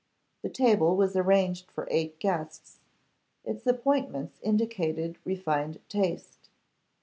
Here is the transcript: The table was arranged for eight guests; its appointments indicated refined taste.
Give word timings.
The 0.41 0.49
table 0.49 0.95
was 0.95 1.15
arranged 1.15 1.69
for 1.69 1.87
eight 1.91 2.17
guests; 2.17 2.79
its 3.45 3.67
appointments 3.67 4.39
indicated 4.41 5.19
refined 5.25 5.79
taste. 5.89 6.49